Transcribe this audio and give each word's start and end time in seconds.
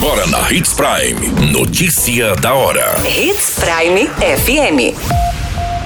Agora 0.00 0.28
na 0.28 0.52
Hits 0.52 0.74
Prime. 0.74 1.50
Notícia 1.50 2.36
da 2.36 2.54
hora. 2.54 2.94
Hits 3.04 3.58
Prime 3.58 4.06
FM. 4.06 4.94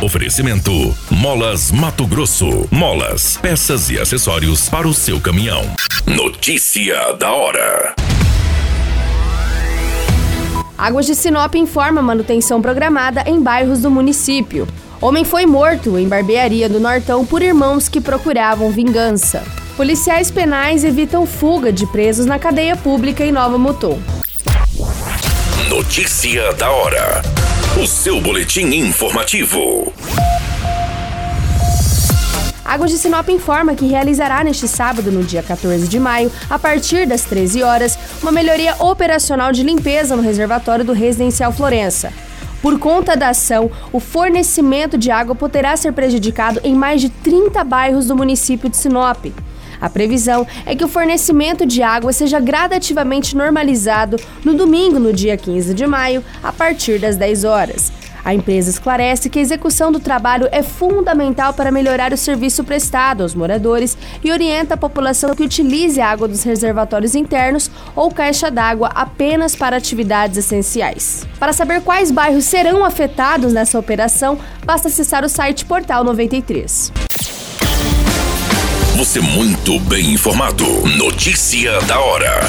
Oferecimento: 0.00 0.96
Molas 1.10 1.72
Mato 1.72 2.06
Grosso. 2.06 2.68
Molas, 2.70 3.36
peças 3.36 3.90
e 3.90 3.98
acessórios 3.98 4.68
para 4.68 4.86
o 4.86 4.94
seu 4.94 5.20
caminhão. 5.20 5.64
Notícia 6.06 7.14
da 7.14 7.32
hora. 7.32 7.96
Águas 10.78 11.06
de 11.06 11.16
Sinop 11.16 11.56
informa 11.56 12.00
manutenção 12.00 12.62
programada 12.62 13.24
em 13.26 13.42
bairros 13.42 13.80
do 13.80 13.90
município. 13.90 14.68
Homem 15.00 15.24
foi 15.24 15.46
morto 15.46 15.98
em 15.98 16.06
barbearia 16.06 16.68
do 16.68 16.78
Nortão 16.78 17.26
por 17.26 17.42
irmãos 17.42 17.88
que 17.88 18.00
procuravam 18.00 18.70
vingança. 18.70 19.42
Policiais 19.76 20.30
penais 20.30 20.84
evitam 20.84 21.26
fuga 21.26 21.70
de 21.70 21.86
presos 21.86 22.24
na 22.24 22.38
cadeia 22.38 22.74
pública 22.74 23.22
em 23.22 23.30
Nova 23.30 23.58
Mutum. 23.58 24.00
Notícia 25.68 26.50
da 26.54 26.70
hora. 26.70 27.20
O 27.78 27.86
seu 27.86 28.18
boletim 28.18 28.68
informativo. 28.74 29.92
Águas 32.64 32.90
de 32.90 32.96
Sinop 32.96 33.28
informa 33.28 33.74
que 33.74 33.86
realizará 33.86 34.42
neste 34.42 34.66
sábado, 34.66 35.12
no 35.12 35.22
dia 35.22 35.42
14 35.42 35.86
de 35.86 36.00
maio, 36.00 36.32
a 36.48 36.58
partir 36.58 37.06
das 37.06 37.24
13 37.24 37.62
horas, 37.62 37.98
uma 38.22 38.32
melhoria 38.32 38.74
operacional 38.78 39.52
de 39.52 39.62
limpeza 39.62 40.16
no 40.16 40.22
reservatório 40.22 40.86
do 40.86 40.94
Residencial 40.94 41.52
Florença. 41.52 42.10
Por 42.62 42.78
conta 42.78 43.14
da 43.14 43.28
ação, 43.28 43.70
o 43.92 44.00
fornecimento 44.00 44.96
de 44.96 45.10
água 45.10 45.34
poderá 45.34 45.76
ser 45.76 45.92
prejudicado 45.92 46.62
em 46.64 46.74
mais 46.74 47.02
de 47.02 47.10
30 47.10 47.62
bairros 47.62 48.06
do 48.06 48.16
município 48.16 48.70
de 48.70 48.76
Sinop. 48.78 49.26
A 49.80 49.88
previsão 49.88 50.46
é 50.64 50.74
que 50.74 50.84
o 50.84 50.88
fornecimento 50.88 51.66
de 51.66 51.82
água 51.82 52.12
seja 52.12 52.40
gradativamente 52.40 53.36
normalizado 53.36 54.16
no 54.44 54.54
domingo, 54.54 54.98
no 54.98 55.12
dia 55.12 55.36
15 55.36 55.74
de 55.74 55.86
maio, 55.86 56.24
a 56.42 56.52
partir 56.52 56.98
das 56.98 57.16
10 57.16 57.44
horas. 57.44 57.92
A 58.26 58.34
empresa 58.34 58.70
esclarece 58.70 59.30
que 59.30 59.38
a 59.38 59.42
execução 59.42 59.92
do 59.92 60.00
trabalho 60.00 60.48
é 60.50 60.60
fundamental 60.60 61.54
para 61.54 61.70
melhorar 61.70 62.12
o 62.12 62.16
serviço 62.16 62.64
prestado 62.64 63.22
aos 63.22 63.36
moradores 63.36 63.96
e 64.24 64.32
orienta 64.32 64.74
a 64.74 64.76
população 64.76 65.32
que 65.32 65.44
utilize 65.44 66.00
a 66.00 66.08
água 66.08 66.26
dos 66.26 66.42
reservatórios 66.42 67.14
internos 67.14 67.70
ou 67.94 68.10
caixa 68.10 68.50
d'água 68.50 68.90
apenas 68.96 69.54
para 69.54 69.76
atividades 69.76 70.38
essenciais. 70.38 71.24
Para 71.38 71.52
saber 71.52 71.82
quais 71.82 72.10
bairros 72.10 72.46
serão 72.46 72.84
afetados 72.84 73.52
nessa 73.52 73.78
operação, 73.78 74.36
basta 74.64 74.88
acessar 74.88 75.24
o 75.24 75.28
site 75.28 75.64
Portal 75.64 76.02
93. 76.02 76.90
Você 78.96 79.20
muito 79.20 79.78
bem 79.80 80.14
informado. 80.14 80.64
Notícia 80.96 81.78
da 81.82 82.00
hora. 82.00 82.40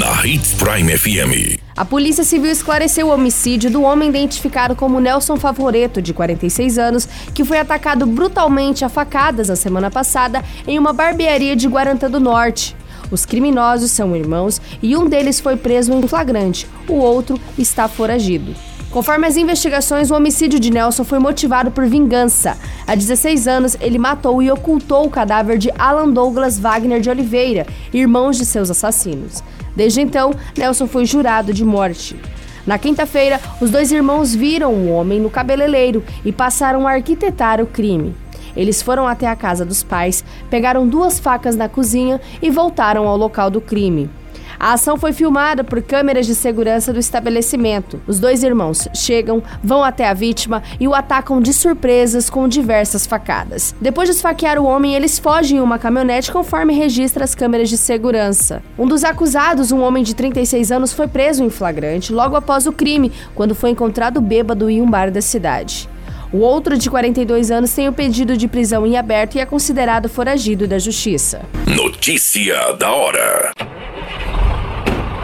Na 0.00 0.26
Hits 0.26 0.54
Prime 0.54 0.98
FM. 0.98 1.60
A 1.76 1.84
Polícia 1.84 2.24
Civil 2.24 2.50
esclareceu 2.50 3.06
o 3.06 3.14
homicídio 3.14 3.70
do 3.70 3.82
homem 3.82 4.08
identificado 4.08 4.74
como 4.74 4.98
Nelson 4.98 5.36
Favoreto, 5.36 6.02
de 6.02 6.12
46 6.12 6.76
anos, 6.76 7.08
que 7.32 7.44
foi 7.44 7.60
atacado 7.60 8.04
brutalmente 8.04 8.84
a 8.84 8.88
facadas 8.88 9.48
na 9.48 9.54
semana 9.54 9.92
passada 9.92 10.42
em 10.66 10.76
uma 10.76 10.92
barbearia 10.92 11.54
de 11.54 11.68
Guarantã 11.68 12.10
do 12.10 12.18
Norte. 12.18 12.74
Os 13.08 13.24
criminosos 13.24 13.92
são 13.92 14.16
irmãos 14.16 14.60
e 14.82 14.96
um 14.96 15.08
deles 15.08 15.38
foi 15.38 15.54
preso 15.54 15.92
em 15.92 16.02
flagrante, 16.08 16.66
o 16.88 16.94
outro 16.94 17.38
está 17.56 17.86
foragido. 17.86 18.56
Conforme 18.96 19.26
as 19.26 19.36
investigações, 19.36 20.10
o 20.10 20.14
homicídio 20.14 20.58
de 20.58 20.70
Nelson 20.70 21.04
foi 21.04 21.18
motivado 21.18 21.70
por 21.70 21.84
vingança. 21.84 22.56
Há 22.86 22.94
16 22.94 23.46
anos, 23.46 23.76
ele 23.78 23.98
matou 23.98 24.42
e 24.42 24.50
ocultou 24.50 25.04
o 25.04 25.10
cadáver 25.10 25.58
de 25.58 25.70
Alan 25.78 26.08
Douglas 26.08 26.58
Wagner 26.58 26.98
de 26.98 27.10
Oliveira, 27.10 27.66
irmãos 27.92 28.38
de 28.38 28.46
seus 28.46 28.70
assassinos. 28.70 29.44
Desde 29.76 30.00
então, 30.00 30.32
Nelson 30.56 30.86
foi 30.86 31.04
jurado 31.04 31.52
de 31.52 31.62
morte. 31.62 32.16
Na 32.66 32.78
quinta-feira, 32.78 33.38
os 33.60 33.70
dois 33.70 33.92
irmãos 33.92 34.34
viram 34.34 34.72
o 34.72 34.88
homem 34.88 35.20
no 35.20 35.28
cabeleireiro 35.28 36.02
e 36.24 36.32
passaram 36.32 36.88
a 36.88 36.92
arquitetar 36.92 37.60
o 37.60 37.66
crime. 37.66 38.16
Eles 38.56 38.80
foram 38.80 39.06
até 39.06 39.26
a 39.26 39.36
casa 39.36 39.66
dos 39.66 39.82
pais, 39.82 40.24
pegaram 40.48 40.88
duas 40.88 41.18
facas 41.18 41.54
na 41.54 41.68
cozinha 41.68 42.18
e 42.40 42.48
voltaram 42.48 43.06
ao 43.06 43.18
local 43.18 43.50
do 43.50 43.60
crime. 43.60 44.08
A 44.58 44.72
ação 44.72 44.96
foi 44.96 45.12
filmada 45.12 45.62
por 45.62 45.82
câmeras 45.82 46.26
de 46.26 46.34
segurança 46.34 46.92
do 46.92 46.98
estabelecimento. 46.98 48.00
Os 48.06 48.18
dois 48.18 48.42
irmãos 48.42 48.88
chegam, 48.94 49.42
vão 49.62 49.84
até 49.84 50.08
a 50.08 50.14
vítima 50.14 50.62
e 50.80 50.88
o 50.88 50.94
atacam 50.94 51.40
de 51.40 51.52
surpresas 51.52 52.30
com 52.30 52.48
diversas 52.48 53.06
facadas. 53.06 53.74
Depois 53.80 54.08
de 54.08 54.14
esfaquear 54.14 54.58
o 54.58 54.64
homem, 54.64 54.94
eles 54.94 55.18
fogem 55.18 55.58
em 55.58 55.60
uma 55.60 55.78
caminhonete 55.78 56.32
conforme 56.32 56.72
registra 56.72 57.24
as 57.24 57.34
câmeras 57.34 57.68
de 57.68 57.76
segurança. 57.76 58.62
Um 58.78 58.86
dos 58.86 59.04
acusados, 59.04 59.72
um 59.72 59.82
homem 59.82 60.02
de 60.02 60.14
36 60.14 60.72
anos, 60.72 60.92
foi 60.92 61.06
preso 61.06 61.44
em 61.44 61.50
flagrante 61.50 62.12
logo 62.12 62.36
após 62.36 62.66
o 62.66 62.72
crime, 62.72 63.12
quando 63.34 63.54
foi 63.54 63.70
encontrado 63.70 64.20
bêbado 64.20 64.70
em 64.70 64.80
um 64.80 64.90
bar 64.90 65.10
da 65.10 65.20
cidade. 65.20 65.88
O 66.32 66.38
outro, 66.38 66.76
de 66.76 66.90
42 66.90 67.50
anos, 67.50 67.72
tem 67.72 67.88
o 67.88 67.92
pedido 67.92 68.36
de 68.36 68.48
prisão 68.48 68.86
em 68.86 68.96
aberto 68.96 69.36
e 69.36 69.40
é 69.40 69.46
considerado 69.46 70.08
foragido 70.08 70.66
da 70.66 70.78
justiça. 70.78 71.42
Notícia 71.66 72.72
da 72.72 72.90
hora. 72.90 73.52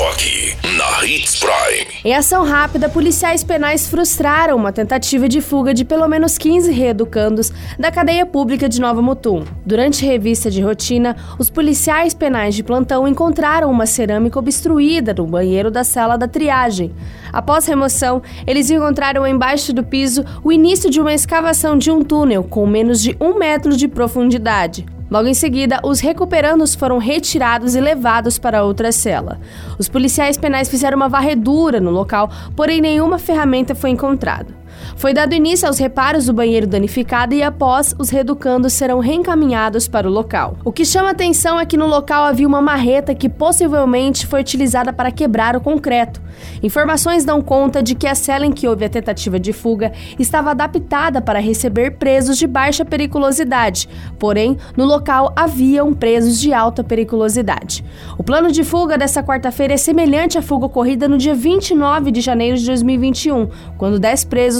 Só 0.00 0.08
aqui, 0.08 0.56
na 0.78 1.04
Hits 1.04 1.38
Prime. 1.38 1.86
Em 2.02 2.14
ação 2.14 2.42
rápida, 2.42 2.88
policiais 2.88 3.44
penais 3.44 3.86
frustraram 3.86 4.56
uma 4.56 4.72
tentativa 4.72 5.28
de 5.28 5.42
fuga 5.42 5.74
de 5.74 5.84
pelo 5.84 6.08
menos 6.08 6.38
15 6.38 6.72
reeducandos 6.72 7.52
da 7.78 7.92
cadeia 7.92 8.24
pública 8.24 8.66
de 8.66 8.80
Nova 8.80 9.02
Mutum. 9.02 9.44
Durante 9.66 10.06
revista 10.06 10.50
de 10.50 10.62
rotina, 10.62 11.14
os 11.38 11.50
policiais 11.50 12.14
penais 12.14 12.54
de 12.54 12.62
plantão 12.62 13.06
encontraram 13.06 13.70
uma 13.70 13.84
cerâmica 13.84 14.38
obstruída 14.38 15.12
no 15.12 15.26
banheiro 15.26 15.70
da 15.70 15.84
sala 15.84 16.16
da 16.16 16.26
triagem. 16.26 16.94
Após 17.30 17.66
remoção, 17.66 18.22
eles 18.46 18.70
encontraram 18.70 19.26
embaixo 19.26 19.70
do 19.70 19.84
piso 19.84 20.24
o 20.42 20.50
início 20.50 20.88
de 20.88 20.98
uma 20.98 21.12
escavação 21.12 21.76
de 21.76 21.90
um 21.90 22.02
túnel 22.02 22.42
com 22.42 22.66
menos 22.66 23.02
de 23.02 23.14
um 23.20 23.34
metro 23.34 23.76
de 23.76 23.86
profundidade. 23.86 24.86
Logo 25.10 25.26
em 25.26 25.34
seguida, 25.34 25.80
os 25.82 25.98
recuperandos 25.98 26.74
foram 26.74 26.98
retirados 26.98 27.74
e 27.74 27.80
levados 27.80 28.38
para 28.38 28.62
outra 28.62 28.92
cela. 28.92 29.40
Os 29.76 29.88
policiais 29.88 30.36
penais 30.36 30.68
fizeram 30.68 30.96
uma 30.96 31.08
varredura 31.08 31.80
no 31.80 31.90
local, 31.90 32.30
porém 32.54 32.80
nenhuma 32.80 33.18
ferramenta 33.18 33.74
foi 33.74 33.90
encontrada. 33.90 34.59
Foi 34.96 35.14
dado 35.14 35.34
início 35.34 35.66
aos 35.66 35.78
reparos 35.78 36.26
do 36.26 36.32
banheiro 36.32 36.66
danificado 36.66 37.34
e 37.34 37.42
após, 37.42 37.94
os 37.98 38.10
reeducandos 38.10 38.72
serão 38.72 38.98
reencaminhados 38.98 39.88
para 39.88 40.08
o 40.08 40.12
local. 40.12 40.56
O 40.64 40.72
que 40.72 40.84
chama 40.84 41.10
atenção 41.10 41.58
é 41.58 41.66
que 41.66 41.76
no 41.76 41.86
local 41.86 42.24
havia 42.24 42.46
uma 42.46 42.60
marreta 42.60 43.14
que 43.14 43.28
possivelmente 43.28 44.26
foi 44.26 44.40
utilizada 44.40 44.92
para 44.92 45.10
quebrar 45.10 45.56
o 45.56 45.60
concreto. 45.60 46.20
Informações 46.62 47.24
dão 47.24 47.42
conta 47.42 47.82
de 47.82 47.94
que 47.94 48.06
a 48.06 48.14
cela 48.14 48.46
em 48.46 48.52
que 48.52 48.66
houve 48.66 48.84
a 48.84 48.88
tentativa 48.88 49.38
de 49.38 49.52
fuga 49.52 49.92
estava 50.18 50.50
adaptada 50.50 51.20
para 51.20 51.40
receber 51.40 51.92
presos 51.92 52.38
de 52.38 52.46
baixa 52.46 52.84
periculosidade, 52.84 53.88
porém, 54.18 54.56
no 54.76 54.84
local 54.84 55.32
haviam 55.36 55.92
presos 55.92 56.40
de 56.40 56.52
alta 56.52 56.82
periculosidade. 56.82 57.84
O 58.18 58.22
plano 58.22 58.50
de 58.50 58.64
fuga 58.64 58.96
dessa 58.96 59.22
quarta-feira 59.22 59.74
é 59.74 59.76
semelhante 59.76 60.38
à 60.38 60.42
fuga 60.42 60.66
ocorrida 60.66 61.08
no 61.08 61.18
dia 61.18 61.34
29 61.34 62.10
de 62.10 62.20
janeiro 62.20 62.56
de 62.56 62.66
2021, 62.66 63.48
quando 63.76 63.98
10 63.98 64.24
presos 64.24 64.59